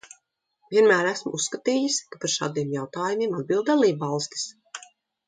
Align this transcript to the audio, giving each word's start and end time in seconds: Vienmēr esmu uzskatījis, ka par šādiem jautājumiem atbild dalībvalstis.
Vienmēr 0.75 1.09
esmu 1.09 1.33
uzskatījis, 1.39 1.97
ka 2.13 2.21
par 2.23 2.33
šādiem 2.37 2.73
jautājumiem 2.79 3.37
atbild 3.41 3.69
dalībvalstis. 3.73 4.49